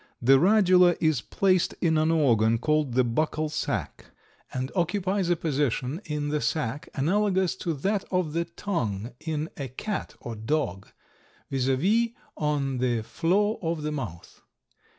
[0.19, 4.05] The radula is placed in an organ called the buccal sac
[4.51, 9.67] and occupies a position in the sac analogous to that of the tongue in a
[9.67, 10.87] cat or dog,
[11.51, 11.69] viz.,
[12.35, 14.41] on the floor of the mouth.